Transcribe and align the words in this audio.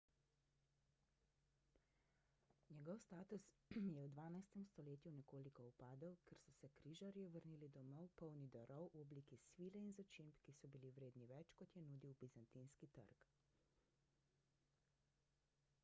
njegov 2.69 3.01
status 3.03 3.43
je 3.75 3.83
v 4.05 4.05
dvanajstem 4.15 4.65
stoletju 4.69 5.11
nekoliko 5.17 5.65
upadel 5.73 6.15
ker 6.31 6.41
so 6.45 6.55
se 6.61 6.71
križarji 6.79 7.27
vrnili 7.35 7.69
domov 7.77 8.09
polni 8.23 8.49
darov 8.57 8.89
v 8.95 9.03
obliki 9.03 9.41
svile 9.45 9.85
in 9.91 9.93
začimb 10.01 10.43
ki 10.47 10.57
so 10.63 10.73
bili 10.77 10.93
vredni 10.99 11.31
več 11.35 11.55
kot 11.61 11.81
je 11.83 11.87
nudil 11.93 12.17
bizantinski 12.25 12.91
trg 12.97 13.23